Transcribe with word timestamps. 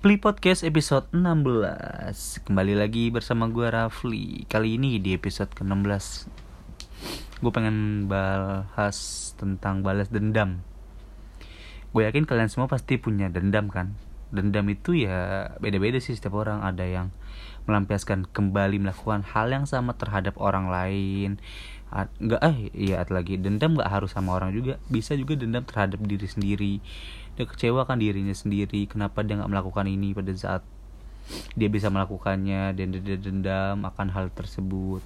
Pli 0.00 0.16
Podcast 0.16 0.64
episode 0.64 1.12
16 1.12 2.48
Kembali 2.48 2.72
lagi 2.72 3.12
bersama 3.12 3.52
gue 3.52 3.68
Rafli. 3.68 4.48
Kali 4.48 4.80
ini 4.80 4.96
di 4.96 5.12
episode 5.12 5.52
ke-16 5.52 6.24
Gue 7.44 7.52
pengen 7.52 8.08
bahas 8.08 8.96
tentang 9.36 9.84
balas 9.84 10.08
dendam. 10.08 10.64
Gue 11.92 12.08
yakin 12.08 12.24
kalian 12.24 12.48
semua 12.48 12.64
pasti 12.64 12.96
punya 12.96 13.28
dendam 13.28 13.68
kan 13.68 13.92
Dendam 14.30 14.66
itu 14.70 14.94
ya 14.94 15.50
beda-beda 15.58 15.98
sih 15.98 16.14
setiap 16.14 16.38
orang. 16.38 16.62
Ada 16.62 16.86
yang 16.86 17.06
melampiaskan 17.66 18.30
kembali 18.30 18.82
melakukan 18.82 19.26
hal 19.26 19.50
yang 19.50 19.66
sama 19.66 19.94
terhadap 19.98 20.38
orang 20.38 20.70
lain. 20.70 21.42
Nggak 22.22 22.40
eh 22.46 22.58
iya 22.74 23.02
lagi. 23.10 23.36
Dendam 23.36 23.74
nggak 23.74 23.90
harus 23.90 24.14
sama 24.14 24.38
orang 24.38 24.54
juga. 24.54 24.78
Bisa 24.86 25.18
juga 25.18 25.34
dendam 25.34 25.66
terhadap 25.66 25.98
diri 26.06 26.26
sendiri. 26.26 26.74
Dia 27.34 27.46
kecewa 27.46 27.86
kan 27.86 27.98
dirinya 27.98 28.34
sendiri. 28.34 28.86
Kenapa 28.86 29.26
dia 29.26 29.38
nggak 29.38 29.50
melakukan 29.50 29.86
ini 29.90 30.14
pada 30.14 30.30
saat 30.34 30.62
dia 31.54 31.70
bisa 31.70 31.90
melakukannya 31.90 32.74
dan 32.74 32.86
dia 32.90 33.18
dendam 33.18 33.86
akan 33.86 34.08
hal 34.14 34.30
tersebut. 34.34 35.02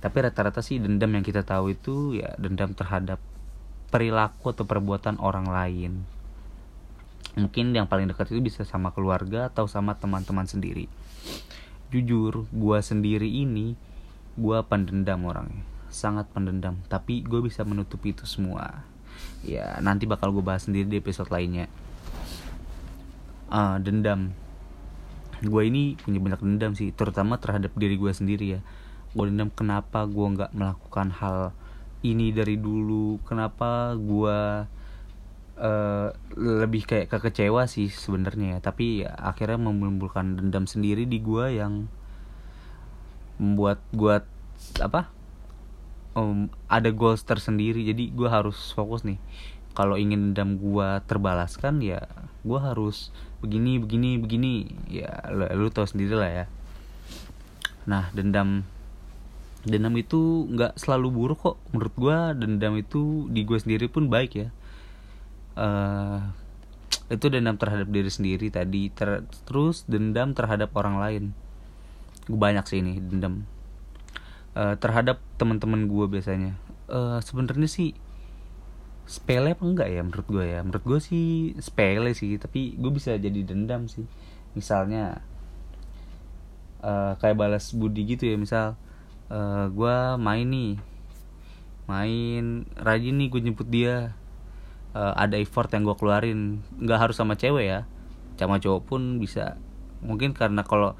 Tapi 0.00 0.16
rata-rata 0.20 0.64
sih 0.64 0.80
dendam 0.80 1.12
yang 1.12 1.24
kita 1.24 1.44
tahu 1.44 1.72
itu 1.76 2.16
ya 2.16 2.32
dendam 2.40 2.72
terhadap 2.72 3.20
perilaku 3.90 4.54
atau 4.54 4.64
perbuatan 4.64 5.18
orang 5.20 5.50
lain 5.50 6.19
mungkin 7.38 7.70
yang 7.74 7.86
paling 7.86 8.10
dekat 8.10 8.34
itu 8.34 8.42
bisa 8.42 8.62
sama 8.66 8.90
keluarga 8.90 9.50
atau 9.50 9.70
sama 9.70 9.94
teman-teman 9.98 10.46
sendiri. 10.46 10.90
Jujur 11.90 12.46
gua 12.50 12.82
sendiri 12.82 13.26
ini 13.26 13.74
gua 14.38 14.62
pendendam 14.66 15.22
orangnya. 15.26 15.62
Sangat 15.90 16.30
pendendam 16.30 16.78
tapi 16.86 17.26
gue 17.26 17.42
bisa 17.42 17.66
menutupi 17.66 18.14
itu 18.14 18.22
semua. 18.22 18.86
Ya 19.42 19.74
nanti 19.82 20.06
bakal 20.06 20.30
gue 20.30 20.44
bahas 20.44 20.70
sendiri 20.70 20.86
di 20.86 21.02
episode 21.02 21.34
lainnya. 21.34 21.66
Uh, 23.50 23.82
dendam. 23.82 24.30
Gue 25.42 25.66
ini 25.66 25.98
punya 25.98 26.22
banyak 26.22 26.40
dendam 26.46 26.72
sih 26.78 26.94
terutama 26.94 27.42
terhadap 27.42 27.74
diri 27.74 27.98
gue 27.98 28.12
sendiri 28.14 28.46
ya. 28.54 28.60
Gue 29.10 29.26
dendam 29.26 29.50
kenapa 29.50 30.06
gue 30.06 30.26
nggak 30.38 30.54
melakukan 30.54 31.10
hal 31.10 31.50
ini 32.06 32.30
dari 32.30 32.54
dulu? 32.54 33.18
Kenapa 33.26 33.98
gue 33.98 34.38
uh, 35.60 36.08
lebih 36.34 36.88
kayak 36.88 37.12
kekecewa 37.12 37.68
sih 37.68 37.92
sebenarnya 37.92 38.56
ya. 38.56 38.58
Tapi 38.64 39.04
ya, 39.04 39.12
akhirnya 39.14 39.60
menimbulkan 39.60 40.40
dendam 40.40 40.64
sendiri 40.64 41.04
di 41.04 41.20
gue 41.20 41.60
yang 41.60 41.86
membuat 43.40 43.80
gue 43.92 44.20
apa 44.80 45.08
um, 46.16 46.48
ada 46.66 46.90
goals 46.90 47.22
tersendiri. 47.22 47.84
Jadi 47.84 48.10
gue 48.10 48.28
harus 48.28 48.72
fokus 48.72 49.04
nih. 49.04 49.20
Kalau 49.76 49.94
ingin 49.94 50.32
dendam 50.32 50.58
gue 50.58 50.88
terbalaskan 51.06 51.78
ya 51.84 52.08
gue 52.40 52.58
harus 52.58 53.12
begini 53.44 53.76
begini 53.78 54.16
begini. 54.18 54.52
Ya 54.88 55.28
lu, 55.28 55.68
lu 55.68 55.68
tau 55.70 55.86
sendiri 55.86 56.16
lah 56.16 56.30
ya. 56.32 56.46
Nah 57.84 58.08
dendam 58.16 58.64
dendam 59.60 59.92
itu 60.00 60.48
nggak 60.48 60.80
selalu 60.80 61.08
buruk 61.12 61.38
kok. 61.44 61.56
Menurut 61.70 61.94
gue 61.94 62.18
dendam 62.40 62.74
itu 62.80 63.28
di 63.28 63.44
gue 63.44 63.60
sendiri 63.60 63.86
pun 63.86 64.08
baik 64.08 64.32
ya 64.34 64.48
uh, 65.58 66.30
itu 67.10 67.26
dendam 67.26 67.58
terhadap 67.58 67.90
diri 67.90 68.10
sendiri 68.10 68.46
tadi. 68.54 68.90
Ter 68.94 69.26
terus 69.46 69.82
dendam 69.90 70.34
terhadap 70.34 70.70
orang 70.78 70.96
lain. 71.02 71.24
Gue 72.30 72.38
banyak 72.38 72.64
sih 72.70 72.78
ini 72.78 73.02
dendam. 73.02 73.46
Uh, 74.54 74.74
terhadap 74.78 75.18
teman-teman 75.38 75.90
gue 75.90 76.06
biasanya. 76.06 76.54
Uh, 76.90 77.22
sebenarnya 77.22 77.70
sih 77.70 77.94
sepele 79.10 79.58
apa 79.58 79.66
enggak 79.66 79.88
ya 79.90 80.02
menurut 80.06 80.26
gue 80.30 80.44
ya? 80.46 80.60
Menurut 80.62 80.84
gue 80.86 81.00
sih 81.02 81.26
sepele 81.58 82.14
sih 82.14 82.38
tapi 82.38 82.78
gue 82.78 82.90
bisa 82.94 83.18
jadi 83.18 83.42
dendam 83.42 83.90
sih. 83.90 84.06
Misalnya 84.54 85.22
uh, 86.82 87.18
kayak 87.18 87.38
balas 87.38 87.74
budi 87.74 88.06
gitu 88.06 88.30
ya 88.30 88.38
misal 88.38 88.78
uh, 89.30 89.66
gue 89.66 89.96
main 90.18 90.46
nih. 90.46 90.78
Main 91.90 92.70
rajin 92.78 93.18
nih 93.18 93.28
gue 93.34 93.40
jemput 93.42 93.66
dia 93.66 94.14
uh, 94.94 95.14
ada 95.16 95.36
effort 95.38 95.70
yang 95.72 95.86
gue 95.86 95.96
keluarin. 95.96 96.62
Nggak 96.78 96.98
harus 96.98 97.16
sama 97.18 97.34
cewek 97.38 97.66
ya. 97.66 97.80
Sama 98.36 98.58
cowok 98.58 98.80
pun 98.86 99.00
bisa. 99.20 99.60
Mungkin 100.00 100.32
karena 100.32 100.64
kalau 100.64 100.96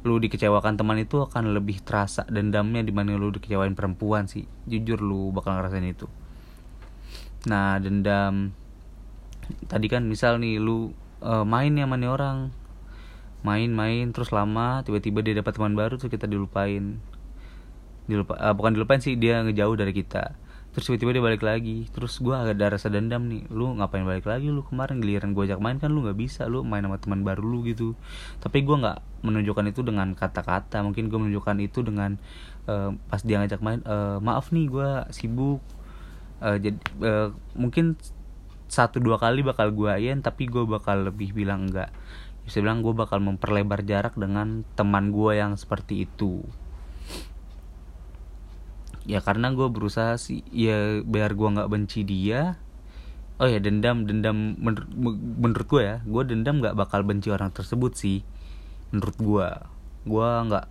lu 0.00 0.16
dikecewakan 0.16 0.80
teman 0.80 0.96
itu 0.96 1.20
akan 1.28 1.52
lebih 1.52 1.84
terasa 1.84 2.24
dendamnya 2.24 2.80
dibanding 2.80 3.20
lu 3.20 3.28
dikecewain 3.34 3.76
perempuan 3.76 4.26
sih. 4.26 4.48
Jujur 4.64 5.00
lu 5.00 5.30
bakal 5.30 5.60
ngerasain 5.60 5.84
itu. 5.84 6.08
Nah 7.46 7.76
dendam. 7.78 8.56
Tadi 9.66 9.86
kan 9.90 10.06
misal 10.06 10.38
nih 10.40 10.56
lu 10.62 10.94
uh, 11.20 11.44
main 11.44 11.74
ya 11.76 11.84
mana 11.84 12.06
orang. 12.10 12.38
Main-main 13.40 14.12
terus 14.12 14.36
lama 14.36 14.84
tiba-tiba 14.84 15.24
dia 15.24 15.32
dapat 15.40 15.56
teman 15.56 15.72
baru 15.72 15.96
terus 15.96 16.12
kita 16.12 16.28
dilupain. 16.28 17.00
Dilupa 18.08 18.36
uh, 18.40 18.52
bukan 18.56 18.76
dilupain 18.76 19.00
sih 19.00 19.16
dia 19.16 19.44
ngejauh 19.44 19.76
dari 19.76 19.92
kita 19.96 20.49
terus 20.70 20.86
tiba-tiba 20.86 21.18
dia 21.18 21.24
balik 21.24 21.42
lagi. 21.42 21.86
Terus 21.90 22.22
gue 22.22 22.34
agak 22.34 22.54
ada 22.58 22.78
rasa 22.78 22.88
dendam 22.88 23.26
nih. 23.26 23.46
Lu 23.50 23.74
ngapain 23.74 24.06
balik 24.06 24.26
lagi 24.26 24.48
lu? 24.48 24.62
Kemarin 24.62 25.02
giliran 25.02 25.34
gue 25.34 25.44
ajak 25.50 25.60
main 25.60 25.76
kan 25.82 25.90
lu 25.90 26.06
nggak 26.06 26.18
bisa. 26.18 26.46
Lu 26.46 26.62
main 26.62 26.82
sama 26.86 26.98
teman 27.02 27.26
baru 27.26 27.42
lu 27.42 27.66
gitu. 27.66 27.98
Tapi 28.38 28.62
gue 28.62 28.76
nggak 28.78 29.26
menunjukkan 29.26 29.64
itu 29.70 29.80
dengan 29.82 30.14
kata-kata. 30.14 30.82
Mungkin 30.86 31.10
gue 31.10 31.18
menunjukkan 31.18 31.56
itu 31.62 31.82
dengan 31.82 32.16
uh, 32.70 32.94
pas 33.10 33.20
dia 33.22 33.42
ngajak 33.42 33.60
main 33.60 33.80
uh, 33.84 34.22
maaf 34.22 34.54
nih 34.54 34.70
gue 34.70 34.90
sibuk. 35.10 35.60
Uh, 36.40 36.56
jadi 36.56 36.78
uh, 37.04 37.28
mungkin 37.52 38.00
satu 38.70 39.02
dua 39.02 39.18
kali 39.18 39.42
bakal 39.42 39.74
gue 39.74 39.90
ayan 39.90 40.22
tapi 40.22 40.46
gue 40.46 40.62
bakal 40.62 41.10
lebih 41.10 41.34
bilang 41.34 41.66
enggak 41.66 41.90
bisa 42.46 42.62
bilang 42.62 42.86
gue 42.86 42.94
bakal 42.94 43.18
memperlebar 43.18 43.82
jarak 43.82 44.14
dengan 44.14 44.62
teman 44.78 45.10
gue 45.10 45.36
yang 45.36 45.58
seperti 45.58 46.06
itu 46.06 46.46
ya 49.08 49.20
karena 49.24 49.52
gue 49.52 49.68
berusaha 49.70 50.16
sih. 50.20 50.44
Ya 50.52 51.00
biar 51.04 51.32
gue 51.36 51.48
nggak 51.48 51.70
benci 51.70 52.04
dia. 52.04 52.60
Oh 53.40 53.48
ya 53.48 53.56
dendam 53.56 54.04
dendam 54.04 54.56
menur 54.60 54.84
menurut 55.40 55.64
gue 55.64 55.80
ya 55.80 55.96
gue 56.04 56.22
dendam 56.28 56.60
nggak 56.60 56.76
bakal 56.76 57.00
benci 57.00 57.32
orang 57.32 57.48
tersebut 57.48 57.96
sih 57.96 58.20
menurut 58.92 59.16
gue 59.16 59.48
gue 60.04 60.28
nggak 60.44 60.66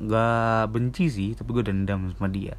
nggak 0.00 0.62
benci 0.72 1.12
sih 1.12 1.30
tapi 1.36 1.52
gue 1.52 1.64
dendam 1.68 2.08
sama 2.16 2.32
dia. 2.32 2.56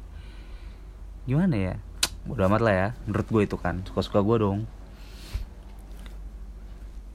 Gimana 1.26 1.54
ya? 1.58 1.74
Bodo 2.22 2.46
amat 2.46 2.62
lah 2.62 2.74
ya 2.74 2.88
menurut 3.10 3.26
gue 3.26 3.42
itu 3.50 3.56
kan. 3.58 3.82
Suka 3.82 4.00
suka 4.06 4.20
gue 4.22 4.36
dong. 4.38 4.60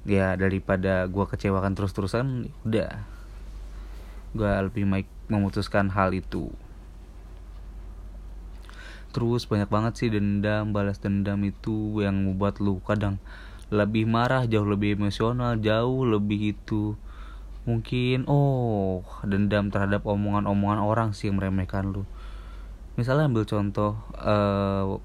Ya 0.04 0.36
daripada 0.36 1.08
gue 1.08 1.24
kecewakan 1.24 1.80
terus 1.80 1.96
terusan 1.96 2.52
udah. 2.68 3.08
Gue 4.36 4.52
lebih 4.68 4.84
baik 4.84 5.08
memutuskan 5.32 5.88
hal 5.96 6.12
itu 6.12 6.52
terus 9.14 9.46
banyak 9.46 9.70
banget 9.70 9.94
sih 9.96 10.10
dendam 10.10 10.74
balas 10.74 10.98
dendam 10.98 11.40
itu 11.46 12.02
yang 12.02 12.18
membuat 12.26 12.58
lu 12.58 12.82
kadang 12.82 13.22
lebih 13.70 14.10
marah 14.10 14.44
jauh 14.50 14.66
lebih 14.66 14.98
emosional 14.98 15.58
jauh 15.62 16.04
lebih 16.06 16.58
itu 16.58 16.98
mungkin 17.64 18.28
oh 18.28 19.08
dendam 19.24 19.72
terhadap 19.72 20.04
omongan-omongan 20.04 20.84
orang 20.84 21.10
sih 21.16 21.32
yang 21.32 21.40
meremehkan 21.40 21.96
lu. 21.96 22.04
Misalnya 23.00 23.32
ambil 23.32 23.48
contoh 23.48 23.98
uh, 24.20 25.00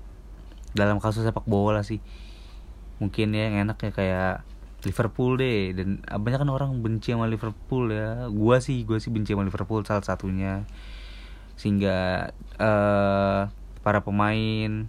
dalam 0.74 0.98
kasus 0.98 1.24
sepak 1.24 1.46
bola 1.48 1.80
sih 1.86 2.02
mungkin 2.98 3.30
ya 3.30 3.46
yang 3.48 3.70
enak 3.70 3.78
ya 3.78 3.90
kayak 3.94 4.34
Liverpool 4.82 5.38
deh 5.38 5.74
dan 5.74 6.02
banyak 6.02 6.38
kan 6.38 6.50
orang 6.50 6.70
benci 6.82 7.14
sama 7.14 7.30
Liverpool 7.30 7.94
ya. 7.94 8.26
Gua 8.30 8.58
sih 8.58 8.82
gua 8.82 8.98
sih 8.98 9.14
benci 9.14 9.32
sama 9.32 9.46
Liverpool 9.46 9.86
salah 9.86 10.02
satunya. 10.02 10.66
Sehingga 11.54 12.30
uh, 12.58 13.50
para 13.88 14.04
pemain. 14.04 14.84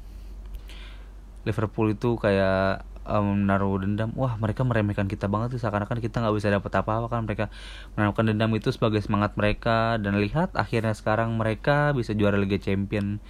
Liverpool 1.48 1.96
itu 1.96 2.20
kayak 2.20 2.84
um, 3.08 3.48
menaruh 3.48 3.80
dendam. 3.80 4.12
Wah 4.20 4.36
mereka 4.36 4.68
meremehkan 4.68 5.08
kita 5.08 5.32
banget 5.32 5.56
sih. 5.56 5.64
Seakan-akan 5.64 6.04
kita 6.04 6.20
nggak 6.20 6.36
bisa 6.36 6.52
dapat 6.52 6.84
apa-apa 6.84 7.08
kan. 7.08 7.24
Mereka 7.24 7.48
menaruhkan 7.96 8.28
dendam 8.28 8.52
itu 8.60 8.76
sebagai 8.76 9.00
semangat 9.00 9.40
mereka. 9.40 9.96
Dan 9.96 10.20
lihat 10.20 10.52
akhirnya 10.60 10.92
sekarang 10.92 11.40
mereka 11.40 11.96
bisa 11.96 12.12
juara 12.12 12.36
Liga 12.36 12.60
Champion. 12.60 13.24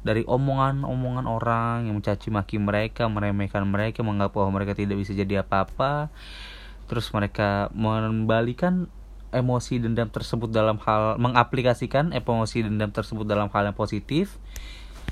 Dari 0.00 0.24
omongan-omongan 0.24 1.28
orang 1.28 1.92
yang 1.92 2.00
mencaci 2.00 2.32
maki 2.32 2.56
mereka 2.56 3.04
meremehkan 3.12 3.68
mereka 3.68 4.00
menganggap 4.00 4.32
bahwa 4.32 4.56
mereka 4.56 4.72
tidak 4.72 4.96
bisa 4.96 5.12
jadi 5.12 5.44
apa-apa. 5.44 6.08
Terus 6.88 7.12
mereka 7.12 7.68
mengembalikan 7.76 8.88
emosi 9.30 9.78
dendam 9.78 10.10
tersebut 10.10 10.50
dalam 10.50 10.80
hal 10.82 11.14
mengaplikasikan 11.22 12.10
emosi 12.10 12.66
dendam 12.66 12.90
tersebut 12.90 13.22
dalam 13.22 13.46
hal 13.50 13.70
yang 13.70 13.76
positif 13.78 14.42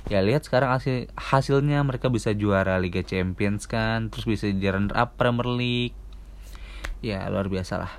ya 0.06 0.22
lihat 0.22 0.46
sekarang 0.46 0.70
hasil 0.70 1.10
hasilnya. 1.18 1.82
Mereka 1.82 2.06
bisa 2.14 2.30
juara 2.30 2.78
Liga 2.78 3.02
Champions 3.02 3.66
kan 3.66 4.08
terus 4.14 4.24
bisa 4.24 4.46
jadi 4.46 4.78
runner 4.78 4.94
up 4.94 5.18
Premier 5.18 5.50
League. 5.50 5.96
Ya 7.02 7.26
luar 7.26 7.50
biasa 7.50 7.82
lah. 7.82 7.92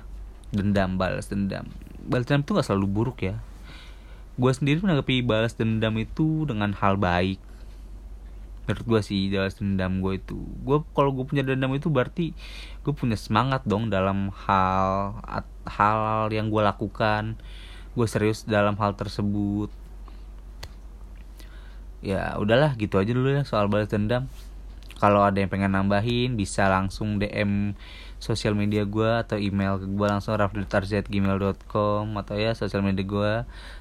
Dendam 0.50 0.96
balas 0.96 1.28
dendam. 1.28 1.68
Balas 2.00 2.24
dendam 2.24 2.42
itu 2.48 2.52
gak 2.56 2.66
selalu 2.66 2.86
buruk 2.88 3.18
ya. 3.20 3.36
Gue 4.40 4.52
sendiri 4.56 4.80
menanggapi 4.80 5.20
balas 5.20 5.52
dendam 5.52 5.92
itu 6.00 6.48
dengan 6.48 6.72
hal 6.72 6.96
baik. 6.96 7.36
Menurut 8.64 8.86
gue 8.86 9.00
sih 9.04 9.28
balas 9.28 9.60
dendam 9.60 10.00
gue 10.00 10.16
itu. 10.16 10.40
Gue 10.64 10.80
kalau 10.96 11.12
gue 11.12 11.28
punya 11.28 11.44
dendam 11.44 11.72
itu 11.76 11.92
berarti 11.92 12.32
gue 12.80 12.92
punya 12.96 13.20
semangat 13.20 13.68
dong 13.68 13.92
dalam 13.92 14.32
hal 14.48 15.16
hal 15.68 16.32
yang 16.32 16.48
gue 16.48 16.62
lakukan. 16.64 17.36
Gue 17.92 18.06
serius 18.08 18.48
dalam 18.48 18.78
hal 18.80 18.96
tersebut 18.96 19.68
ya 22.00 22.36
udahlah 22.40 22.76
gitu 22.76 22.96
aja 22.96 23.12
dulu 23.12 23.32
ya 23.32 23.42
soal 23.44 23.68
balas 23.68 23.88
dendam. 23.88 24.28
Kalau 25.00 25.24
ada 25.24 25.40
yang 25.40 25.48
pengen 25.48 25.72
nambahin 25.72 26.36
bisa 26.36 26.68
langsung 26.68 27.16
DM 27.16 27.72
sosial 28.20 28.52
media 28.52 28.84
gue 28.84 29.08
atau 29.24 29.40
email 29.40 29.80
ke 29.80 29.88
gue 29.88 30.06
langsung 30.06 30.36
rafli.tarz@gmail.com 30.36 32.04
atau 32.20 32.36
ya 32.36 32.52
sosial 32.52 32.84
media 32.84 33.04
gue 33.08 33.32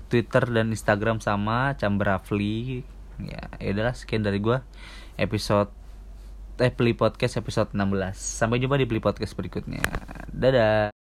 Twitter 0.08 0.48
dan 0.48 0.72
Instagram 0.72 1.20
sama 1.20 1.76
Cambrafli. 1.76 2.88
Ya 3.20 3.52
ya 3.60 3.70
udahlah 3.76 3.96
sekian 4.00 4.24
dari 4.24 4.40
gue 4.40 4.64
episode 5.20 5.76
eh 6.60 6.72
Pli 6.72 6.96
Podcast 6.96 7.40
episode 7.40 7.72
16 7.76 8.16
sampai 8.16 8.60
jumpa 8.64 8.80
di 8.80 8.88
Pli 8.88 9.04
Podcast 9.04 9.36
berikutnya. 9.36 9.84
Dadah. 10.32 10.92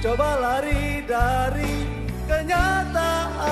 Coba 0.00 0.36
lari 0.36 1.00
dari 1.04 1.76
kenyataan 2.28 3.43